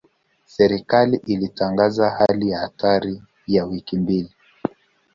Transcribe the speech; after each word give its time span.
Serikali 0.45 1.21
ilitangaza 1.25 2.09
hali 2.09 2.49
ya 2.49 2.59
hatari 2.59 3.21
ya 3.47 3.65
wiki 3.65 3.97
mbili. 3.97 4.35